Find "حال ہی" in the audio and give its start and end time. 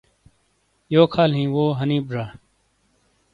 1.17-1.43